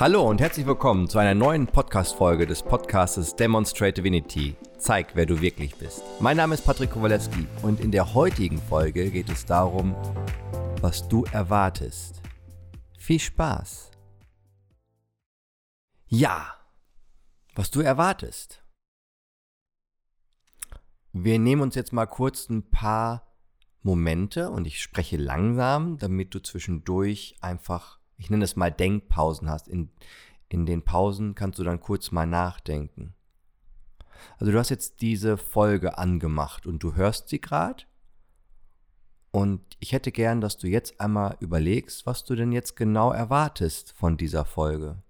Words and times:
Hallo 0.00 0.28
und 0.30 0.40
herzlich 0.40 0.64
willkommen 0.64 1.08
zu 1.08 1.18
einer 1.18 1.34
neuen 1.34 1.66
Podcast-Folge 1.66 2.46
des 2.46 2.62
Podcastes 2.62 3.34
Demonstrate 3.34 3.94
Divinity. 3.94 4.54
Zeig, 4.78 5.16
wer 5.16 5.26
du 5.26 5.40
wirklich 5.40 5.74
bist. 5.74 6.04
Mein 6.20 6.36
Name 6.36 6.54
ist 6.54 6.64
Patrick 6.64 6.92
Kowalewski 6.92 7.48
und 7.62 7.80
in 7.80 7.90
der 7.90 8.14
heutigen 8.14 8.58
Folge 8.58 9.10
geht 9.10 9.28
es 9.28 9.44
darum, 9.44 9.96
was 10.80 11.08
du 11.08 11.24
erwartest. 11.32 12.22
Viel 12.96 13.18
Spaß! 13.18 13.90
Ja, 16.06 16.54
was 17.56 17.72
du 17.72 17.80
erwartest. 17.80 18.62
Wir 21.12 21.40
nehmen 21.40 21.62
uns 21.62 21.74
jetzt 21.74 21.92
mal 21.92 22.06
kurz 22.06 22.48
ein 22.48 22.70
paar 22.70 23.34
Momente 23.82 24.48
und 24.50 24.64
ich 24.64 24.80
spreche 24.80 25.16
langsam, 25.16 25.98
damit 25.98 26.36
du 26.36 26.38
zwischendurch 26.38 27.34
einfach, 27.40 27.97
ich 28.18 28.30
nenne 28.30 28.44
es 28.44 28.56
mal 28.56 28.70
Denkpausen 28.70 29.48
hast. 29.48 29.68
In, 29.68 29.90
in 30.48 30.66
den 30.66 30.82
Pausen 30.82 31.34
kannst 31.34 31.58
du 31.58 31.64
dann 31.64 31.80
kurz 31.80 32.10
mal 32.10 32.26
nachdenken. 32.26 33.14
Also 34.38 34.52
du 34.52 34.58
hast 34.58 34.70
jetzt 34.70 35.00
diese 35.00 35.36
Folge 35.36 35.96
angemacht 35.96 36.66
und 36.66 36.82
du 36.82 36.94
hörst 36.94 37.28
sie 37.28 37.40
gerade. 37.40 37.84
Und 39.30 39.60
ich 39.78 39.92
hätte 39.92 40.10
gern, 40.10 40.40
dass 40.40 40.58
du 40.58 40.66
jetzt 40.66 41.00
einmal 41.00 41.36
überlegst, 41.40 42.06
was 42.06 42.24
du 42.24 42.34
denn 42.34 42.50
jetzt 42.50 42.76
genau 42.76 43.12
erwartest 43.12 43.92
von 43.92 44.16
dieser 44.16 44.44
Folge. 44.44 45.02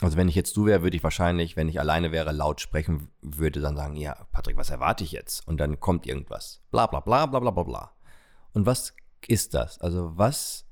Also 0.00 0.16
wenn 0.16 0.28
ich 0.28 0.34
jetzt 0.34 0.56
du 0.56 0.64
wäre, 0.64 0.82
würde 0.82 0.96
ich 0.96 1.02
wahrscheinlich, 1.02 1.56
wenn 1.56 1.68
ich 1.68 1.78
alleine 1.78 2.10
wäre, 2.10 2.32
laut 2.32 2.62
sprechen, 2.62 3.08
würde 3.20 3.60
dann 3.60 3.76
sagen, 3.76 3.96
ja, 3.96 4.14
Patrick, 4.32 4.56
was 4.56 4.70
erwarte 4.70 5.04
ich 5.04 5.12
jetzt? 5.12 5.46
Und 5.46 5.58
dann 5.58 5.78
kommt 5.78 6.06
irgendwas. 6.06 6.62
Bla 6.70 6.86
bla 6.86 7.00
bla 7.00 7.26
bla 7.26 7.40
bla 7.40 7.50
bla 7.50 7.62
bla. 7.64 7.92
Und 8.52 8.66
was 8.66 8.94
ist 9.26 9.54
das? 9.54 9.80
Also 9.80 10.16
was 10.16 10.66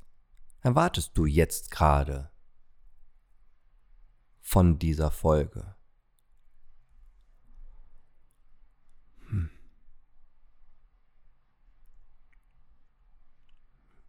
erwartest 0.60 1.16
du 1.16 1.26
jetzt 1.26 1.70
gerade 1.70 2.30
von 4.40 4.78
dieser 4.78 5.10
Folge? 5.10 5.76
Hm. 9.28 9.50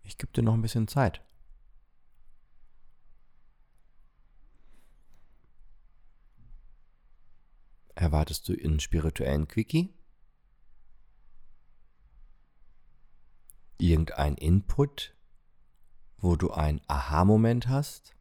Ich 0.04 0.18
gebe 0.18 0.32
dir 0.34 0.42
noch 0.42 0.54
ein 0.54 0.62
bisschen 0.62 0.88
Zeit. 0.88 1.22
Erwartest 7.94 8.48
du 8.48 8.54
einen 8.54 8.80
spirituellen 8.80 9.48
Quickie? 9.48 9.94
Irgendein 13.82 14.36
Input, 14.36 15.16
wo 16.18 16.36
du 16.36 16.52
einen 16.52 16.82
Aha-Moment 16.88 17.70
hast? 17.70 18.14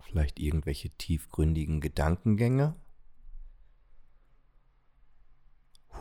Vielleicht 0.00 0.38
irgendwelche 0.38 0.90
tiefgründigen 0.90 1.80
Gedankengänge? 1.80 2.76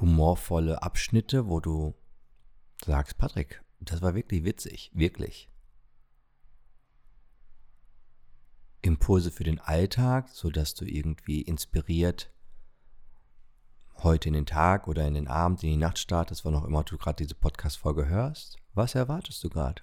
Humorvolle 0.01 0.83
Abschnitte, 0.83 1.47
wo 1.47 1.61
du 1.61 1.95
sagst, 2.83 3.17
Patrick, 3.17 3.63
das 3.79 4.01
war 4.01 4.15
wirklich 4.15 4.43
witzig, 4.43 4.91
wirklich. 4.93 5.49
Impulse 8.81 9.31
für 9.31 9.45
den 9.45 9.59
Alltag, 9.59 10.27
sodass 10.27 10.73
du 10.73 10.83
irgendwie 10.83 11.41
inspiriert 11.41 12.34
heute 14.05 14.29
in 14.29 14.33
den 14.33 14.45
Tag 14.45 14.87
oder 14.87 15.05
in 15.05 15.15
den 15.15 15.27
Abend, 15.27 15.61
in 15.63 15.71
die 15.71 15.77
Nacht 15.77 15.99
startest, 15.99 16.45
wann 16.45 16.55
auch 16.55 16.63
immer 16.63 16.83
du 16.83 16.97
gerade 16.97 17.17
diese 17.17 17.35
Podcast-Folge 17.35 18.07
hörst? 18.07 18.57
Was 18.73 18.95
erwartest 18.95 19.43
du 19.43 19.49
gerade? 19.49 19.81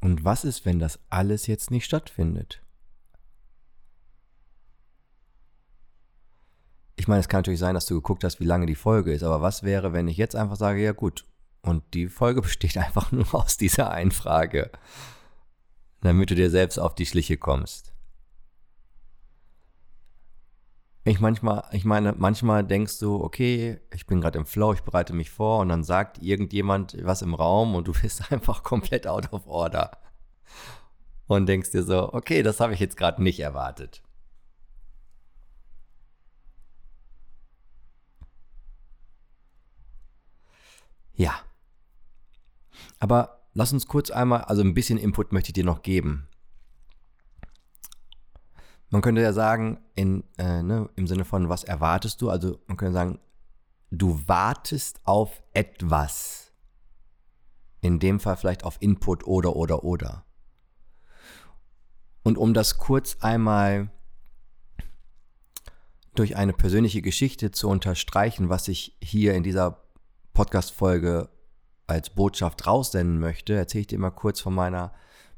Und 0.00 0.24
was 0.24 0.44
ist, 0.44 0.64
wenn 0.64 0.78
das 0.78 0.98
alles 1.10 1.46
jetzt 1.46 1.70
nicht 1.70 1.84
stattfindet? 1.84 2.62
Ich 6.96 7.08
meine, 7.08 7.20
es 7.20 7.28
kann 7.28 7.38
natürlich 7.38 7.60
sein, 7.60 7.74
dass 7.74 7.86
du 7.86 7.94
geguckt 7.94 8.24
hast, 8.24 8.40
wie 8.40 8.44
lange 8.44 8.66
die 8.66 8.74
Folge 8.74 9.12
ist, 9.12 9.22
aber 9.22 9.42
was 9.42 9.62
wäre, 9.62 9.92
wenn 9.92 10.08
ich 10.08 10.16
jetzt 10.16 10.36
einfach 10.36 10.56
sage, 10.56 10.82
ja 10.82 10.92
gut, 10.92 11.26
und 11.62 11.82
die 11.94 12.08
Folge 12.08 12.40
besteht 12.42 12.76
einfach 12.78 13.12
nur 13.12 13.34
aus 13.34 13.56
dieser 13.56 13.90
einen 13.90 14.12
Frage, 14.12 14.70
damit 16.00 16.30
du 16.30 16.34
dir 16.34 16.50
selbst 16.50 16.78
auf 16.78 16.94
die 16.94 17.06
Schliche 17.06 17.36
kommst. 17.36 17.92
Ich 21.04 21.18
manchmal, 21.18 21.64
ich 21.72 21.84
meine, 21.84 22.14
manchmal 22.16 22.62
denkst 22.62 22.98
du, 22.98 23.22
okay, 23.22 23.80
ich 23.94 24.06
bin 24.06 24.20
gerade 24.20 24.38
im 24.38 24.44
Flow, 24.46 24.74
ich 24.74 24.82
bereite 24.82 25.14
mich 25.14 25.30
vor 25.30 25.60
und 25.60 25.70
dann 25.70 25.82
sagt 25.82 26.18
irgendjemand 26.22 26.96
was 27.02 27.22
im 27.22 27.34
Raum 27.34 27.74
und 27.74 27.88
du 27.88 27.92
bist 28.02 28.30
einfach 28.32 28.62
komplett 28.62 29.06
out 29.06 29.32
of 29.32 29.46
order. 29.46 29.92
Und 31.26 31.46
denkst 31.46 31.70
dir 31.70 31.84
so, 31.84 32.12
okay, 32.12 32.42
das 32.42 32.60
habe 32.60 32.74
ich 32.74 32.80
jetzt 32.80 32.96
gerade 32.96 33.22
nicht 33.22 33.40
erwartet. 33.40 34.02
Ja. 41.14 41.34
Aber 42.98 43.39
lass 43.54 43.72
uns 43.72 43.86
kurz 43.86 44.10
einmal, 44.10 44.42
also 44.42 44.62
ein 44.62 44.74
bisschen 44.74 44.98
Input 44.98 45.32
möchte 45.32 45.50
ich 45.50 45.54
dir 45.54 45.64
noch 45.64 45.82
geben. 45.82 46.28
Man 48.90 49.02
könnte 49.02 49.22
ja 49.22 49.32
sagen, 49.32 49.78
in, 49.94 50.24
äh, 50.36 50.62
ne, 50.62 50.90
im 50.96 51.06
Sinne 51.06 51.24
von, 51.24 51.48
was 51.48 51.62
erwartest 51.62 52.20
du? 52.20 52.30
Also 52.30 52.58
man 52.66 52.76
könnte 52.76 52.94
sagen, 52.94 53.20
du 53.90 54.20
wartest 54.26 55.00
auf 55.04 55.42
etwas. 55.52 56.52
In 57.80 57.98
dem 57.98 58.20
Fall 58.20 58.36
vielleicht 58.36 58.64
auf 58.64 58.76
Input 58.80 59.26
oder, 59.26 59.56
oder, 59.56 59.84
oder. 59.84 60.24
Und 62.22 62.36
um 62.36 62.52
das 62.52 62.78
kurz 62.78 63.16
einmal 63.20 63.90
durch 66.14 66.36
eine 66.36 66.52
persönliche 66.52 67.00
Geschichte 67.00 67.50
zu 67.50 67.68
unterstreichen, 67.68 68.48
was 68.48 68.68
ich 68.68 68.96
hier 69.00 69.34
in 69.34 69.42
dieser 69.42 69.82
Podcast-Folge 70.34 71.28
als 71.90 72.10
Botschaft 72.10 72.66
raussenden 72.66 73.18
möchte, 73.18 73.54
erzähle 73.54 73.80
ich 73.82 73.86
dir 73.88 73.98
mal 73.98 74.10
kurz 74.10 74.40
von 74.40 74.54
meiner 74.54 74.92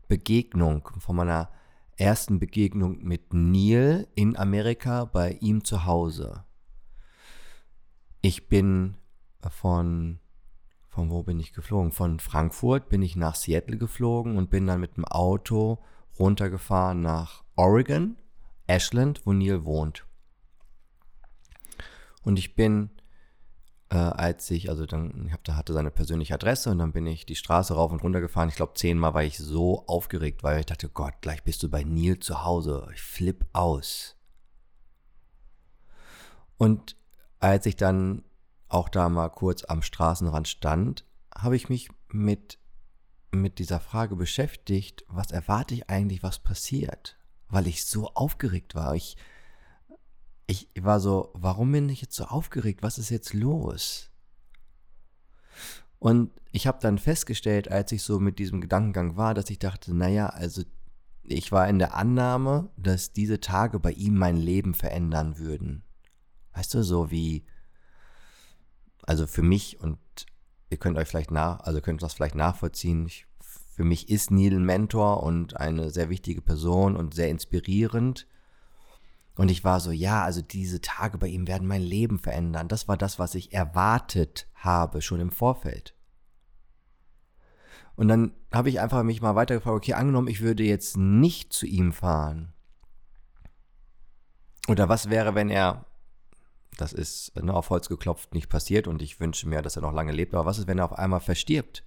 Begegnung, 0.06 0.88
von 0.98 1.16
meiner 1.16 1.50
ersten 1.96 2.38
Begegnung 2.38 3.02
mit 3.02 3.32
Neil 3.32 4.06
in 4.14 4.36
Amerika 4.36 5.06
bei 5.06 5.38
ihm 5.40 5.64
zu 5.64 5.86
Hause. 5.86 6.44
Ich 8.20 8.48
bin 8.48 8.96
von, 9.50 10.18
von 10.88 11.10
wo 11.10 11.22
bin 11.22 11.40
ich 11.40 11.54
geflogen? 11.54 11.90
Von 11.90 12.20
Frankfurt 12.20 12.88
bin 12.88 13.02
ich 13.02 13.16
nach 13.16 13.34
Seattle 13.34 13.78
geflogen 13.78 14.36
und 14.36 14.50
bin 14.50 14.66
dann 14.66 14.80
mit 14.80 14.96
dem 14.96 15.06
Auto 15.06 15.82
runtergefahren 16.18 17.00
nach 17.00 17.44
Oregon, 17.56 18.16
Ashland, 18.66 19.22
wo 19.24 19.32
Neil 19.32 19.64
wohnt. 19.64 20.04
Und 22.22 22.38
ich 22.38 22.54
bin 22.54 22.90
äh, 23.92 23.96
als 23.96 24.50
ich, 24.50 24.70
also 24.70 24.86
dann, 24.86 25.26
ich 25.26 25.32
hab, 25.34 25.44
da 25.44 25.54
hatte 25.54 25.74
seine 25.74 25.90
persönliche 25.90 26.32
Adresse 26.32 26.70
und 26.70 26.78
dann 26.78 26.92
bin 26.92 27.06
ich 27.06 27.26
die 27.26 27.36
Straße 27.36 27.74
rauf 27.74 27.92
und 27.92 28.02
runter 28.02 28.22
gefahren. 28.22 28.48
Ich 28.48 28.56
glaube, 28.56 28.72
zehnmal 28.74 29.12
war 29.12 29.22
ich 29.22 29.36
so 29.36 29.86
aufgeregt, 29.86 30.42
weil 30.42 30.60
ich 30.60 30.66
dachte, 30.66 30.88
Gott, 30.88 31.12
gleich 31.20 31.44
bist 31.44 31.62
du 31.62 31.68
bei 31.68 31.84
Neil 31.84 32.18
zu 32.18 32.42
Hause. 32.42 32.88
Ich 32.94 33.02
flipp 33.02 33.44
aus. 33.52 34.16
Und 36.56 36.96
als 37.38 37.66
ich 37.66 37.76
dann 37.76 38.22
auch 38.70 38.88
da 38.88 39.10
mal 39.10 39.28
kurz 39.28 39.64
am 39.64 39.82
Straßenrand 39.82 40.48
stand, 40.48 41.04
habe 41.36 41.56
ich 41.56 41.68
mich 41.68 41.90
mit, 42.08 42.58
mit 43.30 43.58
dieser 43.58 43.80
Frage 43.80 44.16
beschäftigt, 44.16 45.04
was 45.08 45.32
erwarte 45.32 45.74
ich 45.74 45.90
eigentlich, 45.90 46.22
was 46.22 46.38
passiert? 46.38 47.18
Weil 47.50 47.66
ich 47.66 47.84
so 47.84 48.08
aufgeregt 48.14 48.74
war. 48.74 48.94
Ich, 48.94 49.18
ich 50.52 50.84
war 50.84 51.00
so, 51.00 51.30
warum 51.34 51.72
bin 51.72 51.88
ich 51.88 52.02
jetzt 52.02 52.14
so 52.14 52.24
aufgeregt? 52.24 52.82
Was 52.82 52.98
ist 52.98 53.10
jetzt 53.10 53.32
los? 53.32 54.10
Und 55.98 56.30
ich 56.50 56.66
habe 56.66 56.78
dann 56.80 56.98
festgestellt, 56.98 57.70
als 57.70 57.92
ich 57.92 58.02
so 58.02 58.18
mit 58.18 58.38
diesem 58.38 58.60
Gedankengang 58.60 59.16
war, 59.16 59.34
dass 59.34 59.48
ich 59.50 59.58
dachte, 59.58 59.94
naja, 59.94 60.26
also 60.26 60.62
ich 61.22 61.52
war 61.52 61.68
in 61.68 61.78
der 61.78 61.94
Annahme, 61.94 62.70
dass 62.76 63.12
diese 63.12 63.40
Tage 63.40 63.78
bei 63.78 63.92
ihm 63.92 64.18
mein 64.18 64.36
Leben 64.36 64.74
verändern 64.74 65.38
würden. 65.38 65.84
Weißt 66.54 66.74
du, 66.74 66.82
so 66.82 67.10
wie, 67.10 67.46
also 69.04 69.26
für 69.26 69.42
mich 69.42 69.80
und 69.80 69.98
ihr 70.68 70.76
könnt 70.76 70.98
euch 70.98 71.08
vielleicht 71.08 71.30
nach, 71.30 71.60
also 71.60 71.80
könnt 71.80 72.02
das 72.02 72.14
vielleicht 72.14 72.34
nachvollziehen. 72.34 73.06
Ich, 73.06 73.26
für 73.40 73.84
mich 73.84 74.08
ist 74.10 74.30
Neil 74.30 74.54
ein 74.54 74.64
Mentor 74.64 75.22
und 75.22 75.56
eine 75.56 75.90
sehr 75.90 76.10
wichtige 76.10 76.42
Person 76.42 76.96
und 76.96 77.14
sehr 77.14 77.30
inspirierend. 77.30 78.26
Und 79.34 79.50
ich 79.50 79.64
war 79.64 79.80
so, 79.80 79.90
ja, 79.90 80.24
also 80.24 80.42
diese 80.42 80.80
Tage 80.80 81.18
bei 81.18 81.28
ihm 81.28 81.46
werden 81.46 81.66
mein 81.66 81.82
Leben 81.82 82.18
verändern. 82.18 82.68
Das 82.68 82.88
war 82.88 82.96
das, 82.96 83.18
was 83.18 83.34
ich 83.34 83.52
erwartet 83.52 84.46
habe, 84.54 85.00
schon 85.00 85.20
im 85.20 85.30
Vorfeld. 85.30 85.94
Und 87.96 88.08
dann 88.08 88.32
habe 88.52 88.68
ich 88.68 88.80
einfach 88.80 89.02
mich 89.02 89.22
mal 89.22 89.34
weitergefragt, 89.34 89.76
okay, 89.76 89.94
angenommen, 89.94 90.28
ich 90.28 90.40
würde 90.40 90.64
jetzt 90.64 90.96
nicht 90.96 91.52
zu 91.52 91.66
ihm 91.66 91.92
fahren. 91.92 92.52
Oder 94.68 94.88
was 94.88 95.10
wäre, 95.10 95.34
wenn 95.34 95.50
er 95.50 95.86
das 96.76 96.92
ist 96.92 97.36
ne, 97.36 97.52
auf 97.52 97.70
Holz 97.70 97.88
geklopft 97.88 98.34
nicht 98.34 98.48
passiert 98.48 98.86
und 98.86 99.02
ich 99.02 99.20
wünsche 99.20 99.48
mir, 99.48 99.62
dass 99.62 99.76
er 99.76 99.82
noch 99.82 99.92
lange 99.92 100.12
lebt, 100.12 100.34
aber 100.34 100.46
was 100.46 100.58
ist, 100.58 100.66
wenn 100.66 100.78
er 100.78 100.86
auf 100.86 100.98
einmal 100.98 101.20
verstirbt? 101.20 101.84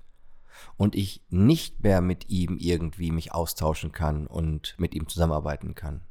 Und 0.78 0.96
ich 0.96 1.26
nicht 1.30 1.84
mehr 1.84 2.02
mit 2.02 2.30
ihm 2.30 2.58
irgendwie 2.58 3.12
mich 3.12 3.34
austauschen 3.34 3.92
kann 3.92 4.26
und 4.26 4.76
mit 4.78 4.96
ihm 4.96 5.08
zusammenarbeiten 5.08 5.76
kann. 5.76 6.02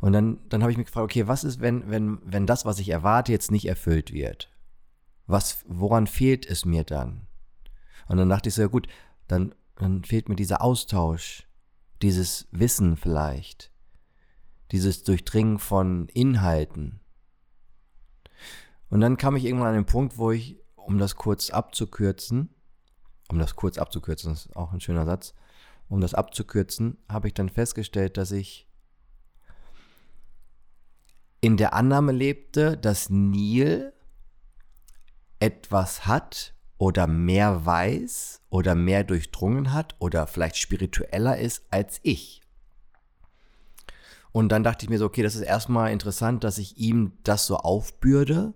Und 0.00 0.12
dann, 0.12 0.40
dann 0.48 0.62
habe 0.62 0.72
ich 0.72 0.78
mich 0.78 0.86
gefragt, 0.86 1.04
okay, 1.04 1.28
was 1.28 1.44
ist, 1.44 1.60
wenn, 1.60 1.90
wenn, 1.90 2.18
wenn 2.24 2.46
das, 2.46 2.64
was 2.64 2.78
ich 2.78 2.88
erwarte, 2.88 3.32
jetzt 3.32 3.50
nicht 3.50 3.66
erfüllt 3.66 4.12
wird? 4.12 4.50
Was, 5.26 5.64
woran 5.66 6.06
fehlt 6.06 6.46
es 6.46 6.64
mir 6.64 6.84
dann? 6.84 7.26
Und 8.08 8.16
dann 8.16 8.28
dachte 8.28 8.48
ich 8.48 8.54
so, 8.54 8.62
ja 8.62 8.68
gut, 8.68 8.88
dann, 9.28 9.54
dann 9.76 10.04
fehlt 10.04 10.28
mir 10.28 10.36
dieser 10.36 10.62
Austausch, 10.62 11.46
dieses 12.02 12.48
Wissen 12.50 12.96
vielleicht, 12.96 13.70
dieses 14.72 15.02
Durchdringen 15.04 15.58
von 15.58 16.08
Inhalten. 16.08 17.00
Und 18.88 19.00
dann 19.00 19.16
kam 19.16 19.36
ich 19.36 19.44
irgendwann 19.44 19.68
an 19.68 19.74
den 19.74 19.86
Punkt, 19.86 20.18
wo 20.18 20.32
ich, 20.32 20.58
um 20.74 20.98
das 20.98 21.14
kurz 21.14 21.50
abzukürzen, 21.50 22.54
um 23.30 23.38
das 23.38 23.54
kurz 23.54 23.78
abzukürzen, 23.78 24.32
ist 24.32 24.56
auch 24.56 24.72
ein 24.72 24.80
schöner 24.80 25.06
Satz, 25.06 25.34
um 25.88 26.00
das 26.00 26.14
abzukürzen, 26.14 26.98
habe 27.08 27.28
ich 27.28 27.34
dann 27.34 27.48
festgestellt, 27.48 28.16
dass 28.16 28.32
ich 28.32 28.69
in 31.40 31.56
der 31.56 31.74
Annahme 31.74 32.12
lebte, 32.12 32.76
dass 32.76 33.08
Neil 33.10 33.92
etwas 35.38 36.06
hat 36.06 36.54
oder 36.76 37.06
mehr 37.06 37.64
weiß 37.64 38.42
oder 38.50 38.74
mehr 38.74 39.04
durchdrungen 39.04 39.72
hat 39.72 39.94
oder 39.98 40.26
vielleicht 40.26 40.56
spiritueller 40.56 41.38
ist 41.38 41.64
als 41.70 42.00
ich. 42.02 42.42
Und 44.32 44.50
dann 44.50 44.62
dachte 44.62 44.84
ich 44.84 44.90
mir 44.90 44.98
so, 44.98 45.06
okay, 45.06 45.22
das 45.22 45.34
ist 45.34 45.42
erstmal 45.42 45.92
interessant, 45.92 46.44
dass 46.44 46.58
ich 46.58 46.78
ihm 46.78 47.12
das 47.24 47.46
so 47.46 47.56
aufbürde. 47.56 48.54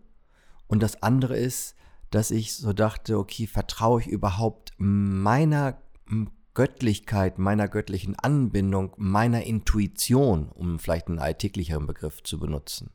Und 0.69 0.83
das 0.83 1.03
andere 1.03 1.37
ist, 1.37 1.75
dass 2.11 2.31
ich 2.31 2.55
so 2.55 2.73
dachte, 2.73 3.19
okay, 3.19 3.47
vertraue 3.47 4.01
ich 4.01 4.07
überhaupt 4.07 4.73
meiner 4.79 5.79
Göttlichkeit, 6.55 7.39
meiner 7.39 7.69
göttlichen 7.69 8.17
Anbindung, 8.17 8.93
meiner 8.97 9.43
Intuition, 9.43 10.49
um 10.49 10.79
vielleicht 10.79 11.09
einen 11.09 11.19
alltäglicheren 11.19 11.87
Begriff 11.87 12.23
zu 12.23 12.39
benutzen. 12.39 12.91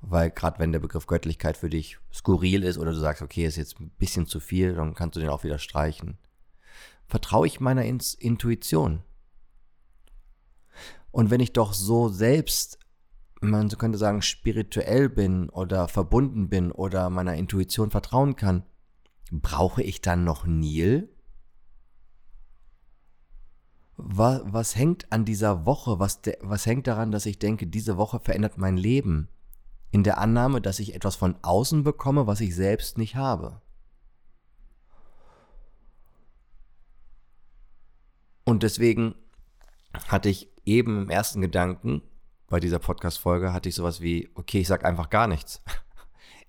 Weil 0.00 0.30
gerade 0.30 0.58
wenn 0.58 0.72
der 0.72 0.80
Begriff 0.80 1.06
Göttlichkeit 1.06 1.56
für 1.56 1.70
dich 1.70 1.98
skurril 2.12 2.64
ist 2.64 2.78
oder 2.78 2.90
du 2.90 2.98
sagst, 2.98 3.22
okay, 3.22 3.46
ist 3.46 3.56
jetzt 3.56 3.78
ein 3.78 3.90
bisschen 3.90 4.26
zu 4.26 4.40
viel, 4.40 4.74
dann 4.74 4.94
kannst 4.94 5.14
du 5.16 5.20
den 5.20 5.28
auch 5.28 5.44
wieder 5.44 5.58
streichen. 5.58 6.18
Vertraue 7.06 7.46
ich 7.46 7.60
meiner 7.60 7.84
Intuition? 7.84 9.02
Und 11.12 11.30
wenn 11.30 11.40
ich 11.40 11.52
doch 11.52 11.74
so 11.74 12.08
selbst, 12.08 12.80
man 13.40 13.68
könnte 13.68 13.98
sagen, 13.98 14.22
spirituell 14.22 15.08
bin 15.08 15.48
oder 15.50 15.86
verbunden 15.86 16.48
bin 16.48 16.72
oder 16.72 17.08
meiner 17.10 17.36
Intuition 17.36 17.92
vertrauen 17.92 18.34
kann, 18.34 18.64
brauche 19.30 19.82
ich 19.82 20.00
dann 20.00 20.24
noch 20.24 20.46
Nil? 20.46 21.08
Was, 23.96 24.42
was 24.44 24.76
hängt 24.76 25.10
an 25.12 25.24
dieser 25.24 25.66
Woche? 25.66 25.98
Was, 25.98 26.22
de, 26.22 26.36
was 26.40 26.66
hängt 26.66 26.86
daran, 26.86 27.12
dass 27.12 27.26
ich 27.26 27.38
denke, 27.38 27.66
diese 27.66 27.96
Woche 27.96 28.20
verändert 28.20 28.58
mein 28.58 28.76
Leben? 28.76 29.28
In 29.90 30.02
der 30.02 30.18
Annahme, 30.18 30.60
dass 30.60 30.78
ich 30.78 30.94
etwas 30.94 31.16
von 31.16 31.36
außen 31.42 31.84
bekomme, 31.84 32.26
was 32.26 32.40
ich 32.40 32.54
selbst 32.54 32.96
nicht 32.96 33.14
habe. 33.16 33.60
Und 38.44 38.62
deswegen 38.62 39.14
hatte 40.08 40.30
ich 40.30 40.48
eben 40.64 41.02
im 41.02 41.10
ersten 41.10 41.40
Gedanken 41.40 42.02
bei 42.52 42.60
dieser 42.60 42.78
Podcast-Folge 42.78 43.54
hatte 43.54 43.70
ich 43.70 43.74
sowas 43.74 44.02
wie, 44.02 44.30
okay, 44.34 44.60
ich 44.60 44.68
sag 44.68 44.84
einfach 44.84 45.10
gar 45.10 45.26
nichts. 45.26 45.62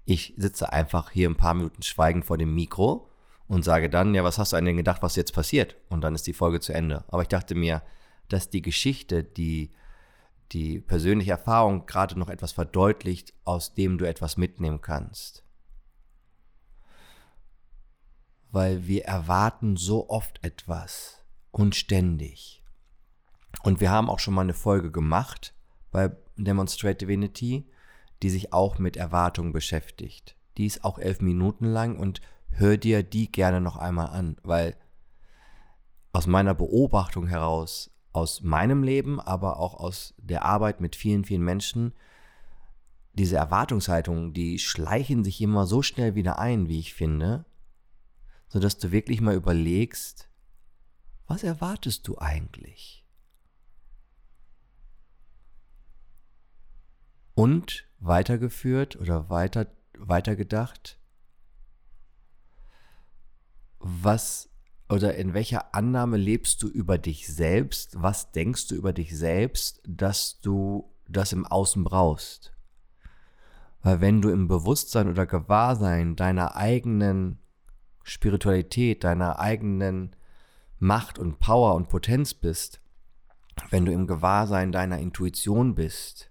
Ich 0.05 0.33
sitze 0.35 0.73
einfach 0.73 1.11
hier 1.11 1.29
ein 1.29 1.37
paar 1.37 1.53
Minuten 1.53 1.81
schweigend 1.81 2.25
vor 2.25 2.37
dem 2.37 2.53
Mikro 2.53 3.09
und 3.53 3.63
sage 3.63 3.87
dann, 3.87 4.15
ja, 4.15 4.23
was 4.23 4.39
hast 4.39 4.53
du 4.53 4.59
denn 4.59 4.77
gedacht, 4.77 5.03
was 5.03 5.15
jetzt 5.15 5.31
passiert? 5.31 5.75
Und 5.87 6.01
dann 6.01 6.15
ist 6.15 6.25
die 6.25 6.33
Folge 6.33 6.59
zu 6.59 6.73
Ende. 6.73 7.05
Aber 7.09 7.21
ich 7.21 7.27
dachte 7.27 7.53
mir, 7.53 7.83
dass 8.27 8.49
die 8.49 8.63
Geschichte, 8.63 9.23
die, 9.23 9.71
die 10.51 10.79
persönliche 10.79 11.31
Erfahrung 11.31 11.85
gerade 11.85 12.17
noch 12.17 12.29
etwas 12.29 12.51
verdeutlicht, 12.51 13.33
aus 13.43 13.75
dem 13.75 13.99
du 13.99 14.05
etwas 14.05 14.37
mitnehmen 14.37 14.81
kannst. 14.81 15.43
Weil 18.51 18.87
wir 18.87 19.05
erwarten 19.05 19.77
so 19.77 20.09
oft 20.09 20.43
etwas 20.43 21.23
und 21.51 21.75
ständig. 21.75 22.63
Und 23.61 23.81
wir 23.81 23.91
haben 23.91 24.09
auch 24.09 24.19
schon 24.19 24.33
mal 24.33 24.41
eine 24.41 24.55
Folge 24.55 24.91
gemacht 24.91 25.53
bei 25.91 26.09
Demonstrate 26.37 27.05
Divinity, 27.05 27.69
die 28.23 28.31
sich 28.31 28.51
auch 28.51 28.79
mit 28.79 28.97
Erwartungen 28.97 29.53
beschäftigt. 29.53 30.35
Die 30.57 30.65
ist 30.65 30.83
auch 30.83 30.97
elf 30.97 31.21
Minuten 31.21 31.65
lang 31.65 31.99
und 31.99 32.19
hör 32.53 32.77
dir 32.77 33.03
die 33.03 33.31
gerne 33.31 33.61
noch 33.61 33.77
einmal 33.77 34.07
an, 34.07 34.37
weil 34.43 34.75
aus 36.11 36.27
meiner 36.27 36.53
Beobachtung 36.53 37.27
heraus, 37.27 37.91
aus 38.11 38.41
meinem 38.41 38.83
Leben, 38.83 39.19
aber 39.19 39.57
auch 39.57 39.73
aus 39.73 40.13
der 40.17 40.45
Arbeit 40.45 40.81
mit 40.81 40.95
vielen, 40.95 41.23
vielen 41.23 41.43
Menschen, 41.43 41.93
diese 43.13 43.37
Erwartungshaltungen, 43.37 44.33
die 44.33 44.59
schleichen 44.59 45.23
sich 45.23 45.41
immer 45.41 45.65
so 45.65 45.81
schnell 45.81 46.15
wieder 46.15 46.39
ein, 46.39 46.67
wie 46.67 46.79
ich 46.79 46.93
finde, 46.93 47.45
sodass 48.47 48.77
du 48.77 48.91
wirklich 48.91 49.21
mal 49.21 49.35
überlegst, 49.35 50.29
was 51.27 51.43
erwartest 51.43 52.07
du 52.07 52.17
eigentlich? 52.17 53.03
und 57.35 57.87
weitergeführt 57.99 58.95
oder 58.95 59.29
weiter, 59.29 59.67
weitergedacht, 59.97 60.99
was 63.83 64.49
oder 64.89 65.15
in 65.15 65.33
welcher 65.33 65.73
Annahme 65.73 66.17
lebst 66.17 66.61
du 66.63 66.67
über 66.67 66.97
dich 66.97 67.27
selbst? 67.27 68.01
Was 68.01 68.31
denkst 68.31 68.67
du 68.67 68.75
über 68.75 68.93
dich 68.93 69.17
selbst, 69.17 69.81
dass 69.87 70.39
du 70.41 70.91
das 71.07 71.33
im 71.33 71.45
Außen 71.45 71.83
brauchst? 71.83 72.53
Weil 73.81 74.01
wenn 74.01 74.21
du 74.21 74.29
im 74.29 74.47
Bewusstsein 74.47 75.09
oder 75.09 75.25
Gewahrsein 75.25 76.15
deiner 76.15 76.55
eigenen 76.55 77.39
Spiritualität, 78.03 79.03
deiner 79.03 79.39
eigenen 79.39 80.15
Macht 80.79 81.19
und 81.19 81.39
Power 81.39 81.75
und 81.75 81.89
Potenz 81.89 82.33
bist, 82.33 82.81
wenn 83.69 83.85
du 83.85 83.91
im 83.91 84.07
Gewahrsein 84.07 84.71
deiner 84.71 84.99
Intuition 84.99 85.75
bist, 85.75 86.29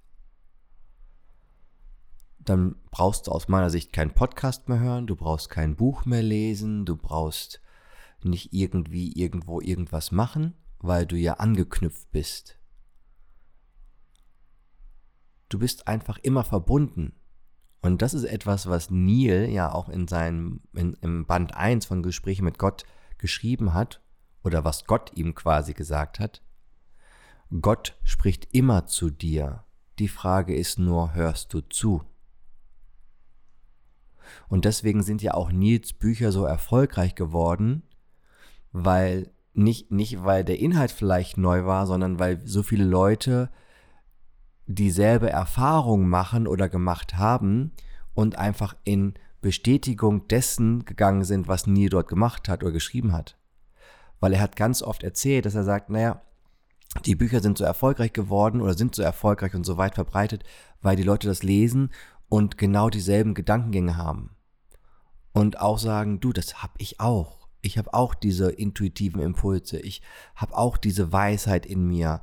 dann 2.44 2.76
brauchst 2.90 3.26
du 3.26 3.32
aus 3.32 3.48
meiner 3.48 3.70
Sicht 3.70 3.92
keinen 3.92 4.14
Podcast 4.14 4.68
mehr 4.68 4.80
hören, 4.80 5.06
du 5.06 5.16
brauchst 5.16 5.50
kein 5.50 5.76
Buch 5.76 6.04
mehr 6.04 6.22
lesen, 6.22 6.84
du 6.84 6.96
brauchst 6.96 7.60
nicht 8.22 8.52
irgendwie 8.52 9.12
irgendwo 9.12 9.60
irgendwas 9.60 10.12
machen, 10.12 10.54
weil 10.78 11.06
du 11.06 11.16
ja 11.16 11.34
angeknüpft 11.34 12.10
bist. 12.12 12.58
Du 15.48 15.58
bist 15.58 15.86
einfach 15.86 16.18
immer 16.18 16.44
verbunden. 16.44 17.14
Und 17.82 18.00
das 18.00 18.14
ist 18.14 18.24
etwas, 18.24 18.68
was 18.68 18.90
Neil 18.90 19.50
ja 19.50 19.72
auch 19.72 19.88
in 19.88 20.06
seinem, 20.06 20.60
in, 20.72 20.94
im 21.00 21.26
Band 21.26 21.54
1 21.56 21.86
von 21.86 22.02
Gesprächen 22.02 22.44
mit 22.44 22.58
Gott 22.58 22.84
geschrieben 23.18 23.74
hat, 23.74 24.00
oder 24.44 24.64
was 24.64 24.84
Gott 24.84 25.12
ihm 25.14 25.34
quasi 25.34 25.72
gesagt 25.72 26.18
hat. 26.18 26.42
Gott 27.60 27.98
spricht 28.02 28.48
immer 28.52 28.86
zu 28.86 29.10
dir. 29.10 29.64
Die 29.98 30.08
Frage 30.08 30.56
ist 30.56 30.78
nur, 30.78 31.14
hörst 31.14 31.52
du 31.52 31.60
zu? 31.60 32.02
Und 34.48 34.64
deswegen 34.64 35.02
sind 35.02 35.22
ja 35.22 35.34
auch 35.34 35.50
Nils 35.52 35.92
Bücher 35.92 36.32
so 36.32 36.44
erfolgreich 36.44 37.14
geworden, 37.14 37.82
weil 38.72 39.30
nicht, 39.54 39.90
nicht 39.90 40.24
weil 40.24 40.44
der 40.44 40.58
Inhalt 40.58 40.90
vielleicht 40.90 41.36
neu 41.36 41.64
war, 41.64 41.86
sondern 41.86 42.18
weil 42.18 42.40
so 42.46 42.62
viele 42.62 42.84
Leute 42.84 43.50
dieselbe 44.66 45.30
Erfahrung 45.30 46.08
machen 46.08 46.46
oder 46.46 46.68
gemacht 46.68 47.16
haben 47.16 47.72
und 48.14 48.36
einfach 48.38 48.76
in 48.84 49.14
Bestätigung 49.40 50.28
dessen 50.28 50.84
gegangen 50.84 51.24
sind, 51.24 51.48
was 51.48 51.66
Neil 51.66 51.88
dort 51.88 52.08
gemacht 52.08 52.48
hat 52.48 52.62
oder 52.62 52.72
geschrieben 52.72 53.12
hat. 53.12 53.36
Weil 54.20 54.34
er 54.34 54.40
hat 54.40 54.56
ganz 54.56 54.82
oft 54.82 55.02
erzählt, 55.02 55.46
dass 55.46 55.56
er 55.56 55.64
sagt, 55.64 55.90
naja, 55.90 56.22
die 57.06 57.16
Bücher 57.16 57.40
sind 57.40 57.58
so 57.58 57.64
erfolgreich 57.64 58.12
geworden 58.12 58.60
oder 58.60 58.74
sind 58.74 58.94
so 58.94 59.02
erfolgreich 59.02 59.54
und 59.54 59.64
so 59.64 59.78
weit 59.78 59.94
verbreitet, 59.94 60.44
weil 60.80 60.96
die 60.96 61.02
Leute 61.02 61.26
das 61.26 61.42
lesen 61.42 61.90
und 62.32 62.56
genau 62.56 62.88
dieselben 62.88 63.34
Gedankengänge 63.34 63.98
haben. 63.98 64.36
Und 65.34 65.60
auch 65.60 65.78
sagen, 65.78 66.18
du, 66.18 66.32
das 66.32 66.62
habe 66.62 66.72
ich 66.78 66.98
auch. 66.98 67.46
Ich 67.60 67.76
habe 67.76 67.92
auch 67.92 68.14
diese 68.14 68.50
intuitiven 68.50 69.20
Impulse. 69.20 69.78
Ich 69.78 70.00
habe 70.34 70.56
auch 70.56 70.78
diese 70.78 71.12
Weisheit 71.12 71.66
in 71.66 71.86
mir. 71.86 72.22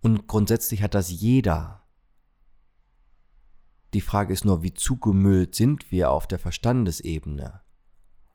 Und 0.00 0.26
grundsätzlich 0.26 0.82
hat 0.82 0.94
das 0.94 1.10
jeder. 1.10 1.82
Die 3.92 4.00
Frage 4.00 4.32
ist 4.32 4.46
nur, 4.46 4.62
wie 4.62 4.72
zugemüllt 4.72 5.54
sind 5.54 5.92
wir 5.92 6.10
auf 6.10 6.26
der 6.26 6.38
Verstandesebene? 6.38 7.60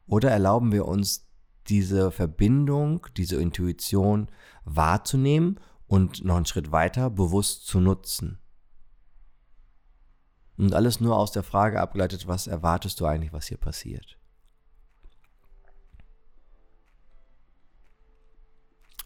Oder 0.06 0.30
erlauben 0.30 0.72
wir 0.72 0.86
uns 0.86 1.28
diese 1.66 2.12
Verbindung, 2.12 3.08
diese 3.18 3.42
Intuition 3.42 4.30
wahrzunehmen 4.66 5.60
und 5.88 6.24
noch 6.24 6.36
einen 6.36 6.46
Schritt 6.46 6.72
weiter 6.72 7.10
bewusst 7.10 7.66
zu 7.66 7.80
nutzen? 7.80 8.38
Und 10.58 10.74
alles 10.74 11.00
nur 11.02 11.18
aus 11.18 11.32
der 11.32 11.44
Frage 11.44 11.82
abgeleitet, 11.82 12.28
was 12.28 12.48
erwartest 12.48 13.00
du 13.00 13.06
eigentlich, 13.06 13.34
was 13.34 13.48
hier 13.48 13.58
passiert? 13.58 14.18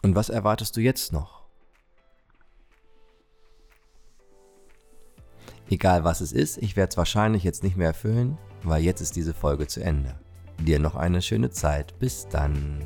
Und 0.02 0.16
was 0.16 0.30
erwartest 0.30 0.78
du 0.78 0.82
jetzt 0.82 1.12
noch? 1.12 1.40
Egal 5.70 6.04
was 6.04 6.22
es 6.22 6.32
ist, 6.32 6.58
ich 6.58 6.76
werde 6.76 6.92
es 6.92 6.98
wahrscheinlich 6.98 7.44
jetzt 7.44 7.64
nicht 7.64 7.78
mehr 7.78 7.88
erfüllen, 7.88 8.38
weil 8.64 8.84
jetzt 8.84 9.02
ist 9.02 9.16
diese 9.16 9.34
Folge 9.34 9.68
zu 9.68 9.84
Ende. 9.84 10.20
Dir 10.60 10.80
noch 10.80 10.96
eine 10.96 11.22
schöne 11.22 11.52
Zeit. 11.52 11.98
Bis 12.00 12.28
dann. 12.28 12.84